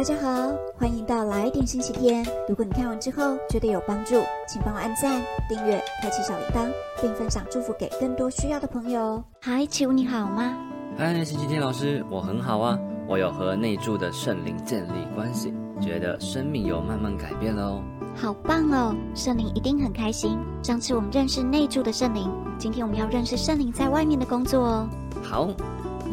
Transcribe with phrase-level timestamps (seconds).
[0.00, 2.24] 大家好，欢迎到来点星期天。
[2.48, 4.14] 如果你看完之后觉得有帮助，
[4.48, 6.72] 请帮我按赞、订阅、开启小铃铛，
[7.02, 9.22] 并分享祝福给更多需要的朋友。
[9.42, 10.56] 嗨，启武你好吗？
[10.96, 12.78] 嗨，星期天老师，我很好啊。
[13.06, 17.82] 我有和内住的圣灵建立关系，觉得生命有慢慢改变了哦。
[18.16, 20.38] 好棒哦，圣灵一定很开心。
[20.62, 24.88] 上次我们认识内住的圣灵，今天我们要认识圣灵在外面的工作哦。
[25.22, 25.50] 好，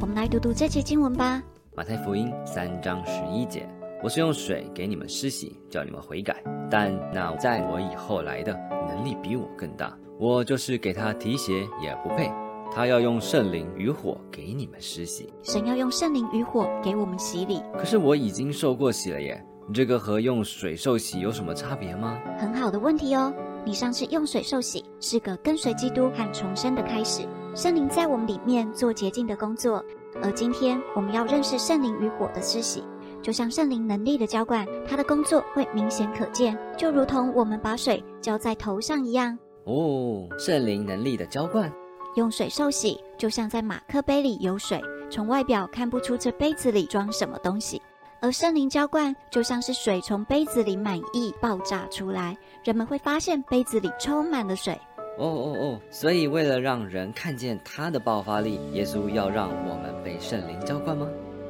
[0.00, 1.40] 我们来读读这节经文吧。
[1.78, 3.64] 马太福音三章十一节，
[4.02, 6.42] 我是用水给你们施洗，叫你们悔改。
[6.68, 8.52] 但那在我以后来的，
[8.88, 12.32] 能力比我更大，我就是给他提鞋也不配。
[12.72, 15.32] 他要用圣灵与火给你们施洗。
[15.44, 17.62] 神要用圣灵与火给我们洗礼。
[17.74, 19.40] 可是我已经受过洗了耶，
[19.72, 22.18] 这个和用水受洗有什么差别吗？
[22.40, 23.32] 很好的问题哦。
[23.64, 27.22] 你上次用水受洗，是个跟随基督和重生的开始。
[27.54, 29.84] 圣灵在我们里面做洁净的工作。
[30.22, 32.82] 而今天我们要认识圣灵与火的施洗，
[33.22, 39.38] 就像圣灵能力的浇灌，它的工作会明显可见，就如同我们把水浇在头上一样。
[39.64, 41.72] 哦，圣灵能力的浇灌，
[42.16, 47.78] 用水受洗，就像在马克杯里有水，从外表看不出这杯子里装什么东西；
[48.20, 54.80] 而圣灵浇灌，就像是水从杯子里满溢爆炸出来，人们会发现杯子里充满了水。
[55.18, 55.80] 哦哦哦！
[55.90, 61.08] 所以为了让人看见他的爆发力，耶稣要让我们被圣灵浇灌吗？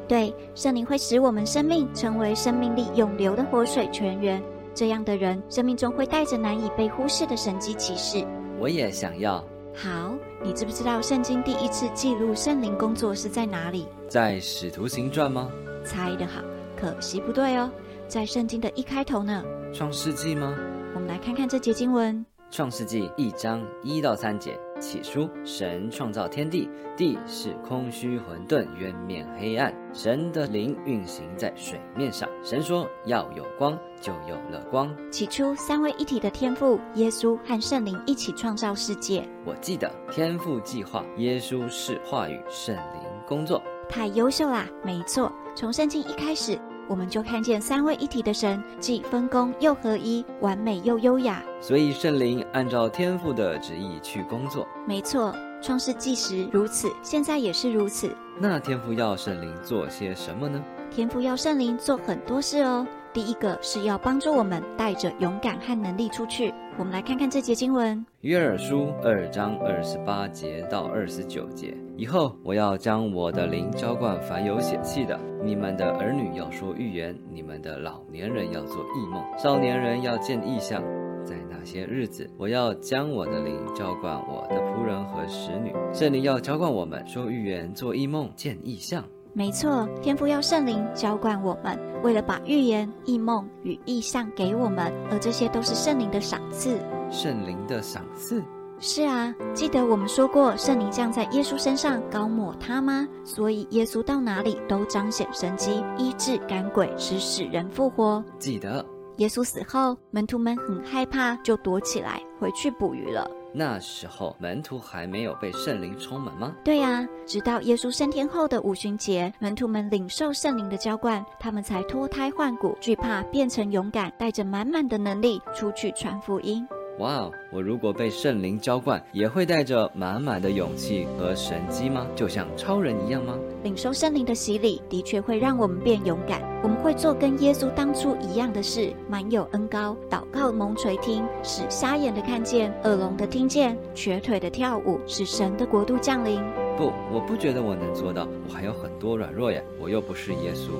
[0.08, 4.42] 对，圣灵会使我们生命成为生命力永流的活水泉源。
[4.74, 8.26] 这样的人，生命中会带着难以被忽视的神迹启示。
[8.58, 9.44] 我也想要。
[9.74, 13.86] 好，你知不知道圣经第一次记录圣灵工作是在哪里？
[14.08, 15.50] 在使徒行传吗？
[15.84, 16.40] 猜得好，
[16.74, 17.70] 可惜不对哦，
[18.06, 19.44] 在圣经的一开头呢。
[19.74, 20.56] 创世纪吗？
[20.94, 22.24] 我们来看看这节经文。
[22.50, 29.72] 创世纪一章一到三节，起初神创造天地，地是空虚混沌，渊面黑暗。
[29.92, 32.26] 神的灵运行在水面上。
[32.42, 34.94] 神说要有光，就有了光。
[35.10, 39.28] 起初三位一体的天父、耶稣和圣灵一起创造世界。
[39.44, 43.62] 我记得天父计划，耶稣是话语，圣灵工作。
[43.90, 44.66] 太优秀啦！
[44.82, 46.58] 没错，从圣经一开始。
[46.88, 51.42] 我们就看见三位一体的神，既分工又合一，完美又优雅。
[51.60, 54.66] 所以圣灵按照天父的旨意去工作。
[54.86, 58.10] 没错，创世纪时如此，现在也是如此。
[58.40, 60.64] 那天父要圣灵做些什么呢？
[60.90, 62.86] 天父要圣灵做很多事哦。
[63.12, 66.52] 第一个是要帮助我们带着勇敢和能力出去。
[66.78, 71.74] 我们来看看这节经文：约珥书二章二十八节到二十九节。
[71.96, 80.82] 以后我要将我的灵浇灌凡有血气的，你们的儿女要说预言，你们的老年人要做异梦，少年人要见异象。
[81.24, 85.74] 在那些日子，我要将我的灵浇灌我的仆人和使女。
[85.92, 89.04] 圣灵要浇灌我们，说预言，做异梦，见异象。
[89.38, 96.76] 没错，天父要圣灵浇灌我们，为了把预言、异梦与意象给我们，而这些都是圣灵的赏赐。
[97.08, 98.42] 圣灵的赏赐？
[98.80, 103.06] 是啊，记得我们说过，圣灵降在耶稣身上，高抹他吗？
[103.24, 108.24] 所以耶稣到哪里都彰显神迹，医治赶鬼，使死人复活。
[108.40, 108.84] 记得。
[109.18, 113.30] 耶稣死后，门徒们很害怕，就躲起来回去捕鱼了。
[113.52, 116.54] 那时候门徒还没有被圣灵充满吗？
[116.62, 126.68] 对呀，直到耶稣升天后的五旬节，门徒们领受圣灵的浇灌，他们才脱胎换骨，惧怕变成勇敢，带着满满的能力出去传福音。
[126.98, 127.32] 哇哦！
[127.52, 132.06] 我如果被圣灵浇灌，也会带着满满的勇气和神机吗？
[132.16, 133.38] 就像超人一样吗？
[133.62, 136.42] 领受圣灵的洗礼，的确会让我们变勇敢。
[136.62, 146.40] 我们会做跟耶稣当初一样的事，满有恩高，祷告蒙垂听，使瞎眼的看见，耳聋的听见，瘸腿的跳舞，使神的国度降临。
[146.76, 150.70] 不，我不觉得我能做到，我还有很多软弱呀，我又不是耶稣。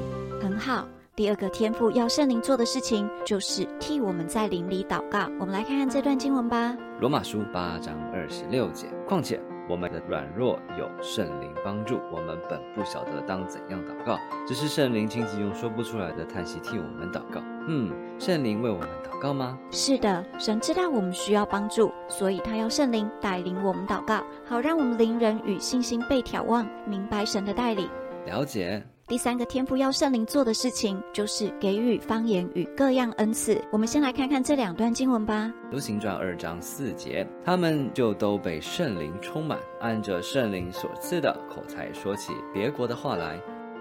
[0.43, 0.87] 很好。
[1.19, 5.29] 第二个天赋要圣灵做的事情，就是替我们在灵里祷告。
[5.41, 8.87] 我们来看看这段经文吧，《罗马书》八章二十六节。
[9.05, 14.17] 况且我们的软弱有圣灵帮助，我们本不晓得当怎样祷告，
[14.47, 17.43] 只是圣灵亲自用说不出来的叹息替我们祷告。
[17.67, 19.59] 嗯，圣灵为我们祷告吗？
[19.73, 27.89] 是的，神知道我们需要帮助，所以他要圣灵带领我们祷告，好让我们灵人与信心被眺望，明白神的带领。
[28.29, 28.83] 了解。
[29.07, 33.59] 第三个天赋要圣灵做的事情，就是给予方言与各样恩赐。
[33.73, 35.51] 我们先来看看这两段经文吧。
[35.71, 43.41] 流行传二章四节，他们就都被圣灵充满，按着圣灵所赐的口才说起别国的话来。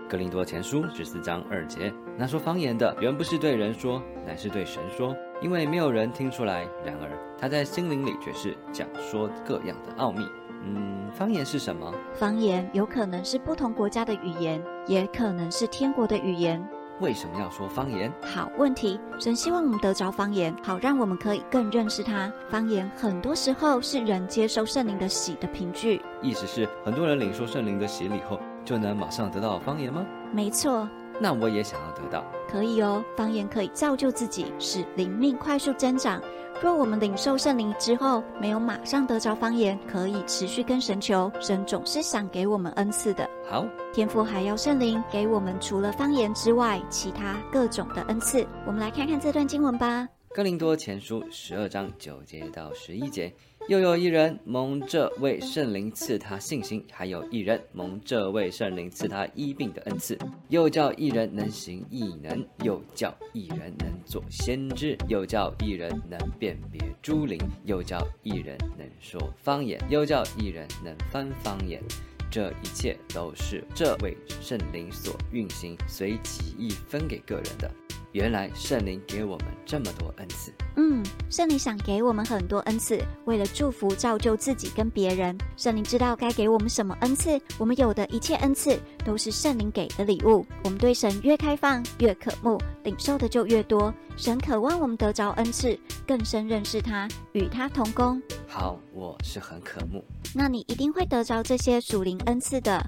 [0.09, 6.65] 格林多前书十四章二节，那说方言的原不是对人说，乃是对神说，因为没有人听出来。
[6.85, 10.25] 然而他在心灵里却是讲说各样的奥秘。
[10.75, 11.93] 嗯，方言是什么？
[12.13, 16.65] 方言有可能是不同国家的语言，也可能是天国的语言。
[16.99, 18.11] 为什么要说方言？
[18.23, 22.31] 好问题，神希望我们得着方言，好让我们可以更认识他。
[22.49, 26.01] 方言很多时候是人接受圣灵的喜的凭据。
[26.23, 30.03] 意思是很多人领受圣灵的洗礼后，就能马上得到方言吗？
[30.31, 32.25] 没错，那我也想要得到。
[32.49, 33.03] 可以哦。
[33.15, 36.19] 方言可以造就自己，使灵命快速增长。
[36.61, 43.29] 若我们领受圣灵之后，没有马上得着方言，可以持续跟神求，神总是想给我们恩赐的。
[43.47, 48.45] 好，天父还要圣灵给我们除了方言之外，其他各种的恩赐。
[48.65, 50.07] 我们来看看这段经文吧。
[50.37, 53.33] 哥林多前书十二章九节到十一节，
[53.67, 60.15] 又有一人蒙这位圣灵赐他信心，还有一人蒙这位圣灵赐他医病的恩赐，
[60.49, 71.81] 又叫一人能行异能，又叫一人能做先知，又叫一人能辨别诸灵，又叫一人能说方言，又叫一人能翻方言。
[72.29, 77.71] 这一切都是这位圣灵所运行，随己意分给个人的。
[78.13, 85.37] 原来圣灵给我们这么多恩赐，嗯，圣灵想给我们很多恩赐，为了祝福、造就自己跟别人。
[85.55, 90.45] 圣灵知道该给我们什么恩赐，我们有的一切恩赐都是圣灵给的礼物。
[90.63, 93.93] 我们对神越开放、越渴慕，领受的就越多。
[94.15, 95.77] 神渴望我们得着恩赐，
[96.07, 98.19] 更深认识他，与他同工。
[98.47, 100.03] 好，我是很渴慕。
[100.33, 102.83] 那你一定会得着这些属灵恩赐的。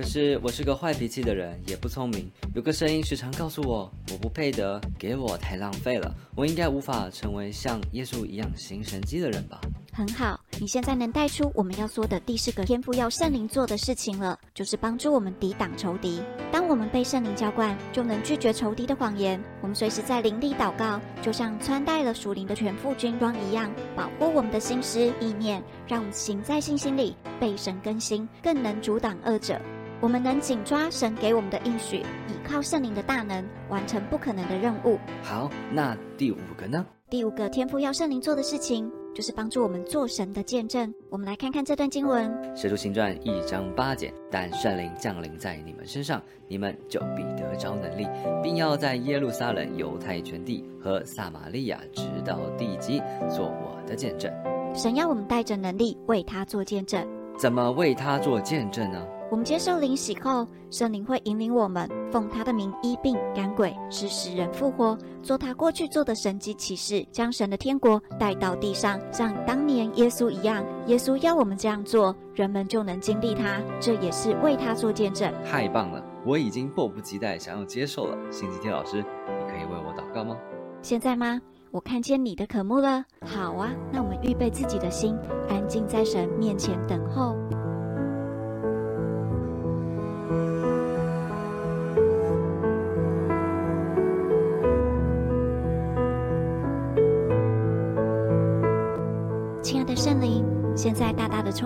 [0.00, 2.26] 可是我是个坏脾气的人，也不聪明。
[2.54, 6.10] 有个声音时常告诉我，我不配得，给我太浪费了。
[6.34, 9.60] 我应该无法成为像耶稣一样行神迹的人吧？
[9.92, 16.22] 很好，你现在能带出我们要说的第四个天赋要圣灵做的事情了，就是帮助我们抵挡仇敌。
[16.50, 19.38] 当我们被圣灵浇灌，就能拒绝仇敌的谎言。
[19.60, 29.60] 我们随时在灵里祷告，就像穿戴了属灵的全副军装一样，保护我们的心思意念，让我们行在信心里，被神更新，更能阻挡恶者。
[30.00, 34.98] 我们能紧抓神给我们的应许，倚靠圣灵的大能，完成不可能的任务。
[35.22, 36.86] 好，那第五个呢？
[37.10, 40.90] 第五个天赋要圣灵做的事情，就是帮助我们做神的见证。
[41.10, 48.08] 我们来看看这段经文，《使徒行传》一章八节：但圣灵降临在你们身上，你们就必得着能力，
[48.42, 54.32] 并要在耶路撒冷、犹太全地和撒玛利亚直到地极，做我的见证。
[54.74, 57.06] 神要我们带着能力为他做见证。
[57.36, 59.04] 怎么为他做见证呢？
[59.30, 70.64] 我们接受灵洗后，圣灵会引领我们，奉他的名医病赶鬼，使死人复活，做他过去做的神迹奇事，将神的天国带到地上，像当年耶稣一样。
[70.88, 73.62] 耶稣要我们这样做，人们就能经历他。
[73.78, 75.32] 这也是为他做见证。
[75.48, 76.04] 太棒了！
[76.26, 78.18] 我已经迫不及待想要接受了。
[78.32, 80.36] 星期天老师，你可以为我祷告吗？
[80.82, 81.40] 现在吗？
[81.70, 83.04] 我看见你的渴慕了。
[83.24, 85.16] 好啊，那我们预备自己的心，
[85.48, 87.36] 安静在神面前等候。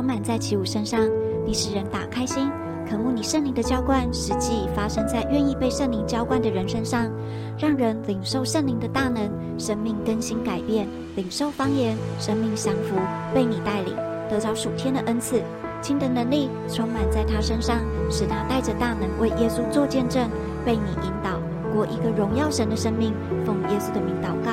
[0.05, 1.01] 充满在起舞身上，
[1.47, 2.51] 你使人打开心，
[2.87, 7.11] 渴慕你圣灵的浇灌，实际发生在愿意被圣灵浇灌的人身上，
[7.57, 10.87] 让人领受圣灵的大能，生命更新改变，
[11.17, 12.97] 领受方言，生命降服，
[13.35, 13.97] 被你带领，
[14.29, 15.41] 得着属天的恩赐，
[15.81, 17.79] 亲的能力充满在他身上，
[18.11, 20.29] 使他带着大能为耶稣做见证，
[20.67, 21.41] 被你引导
[21.73, 23.15] 过一个荣耀神的生命。
[23.47, 24.53] 奉耶稣的名祷告，